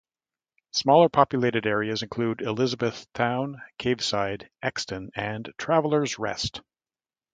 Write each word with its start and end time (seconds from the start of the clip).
Smaller 0.71 1.09
populated 1.09 1.67
areas 1.67 2.01
include 2.01 2.41
Elizabeth 2.41 3.05
Town, 3.13 3.61
Caveside, 3.77 4.49
Exton 4.63 5.11
and 5.13 5.53
Travellers 5.59 6.17
Rest. 6.17 6.61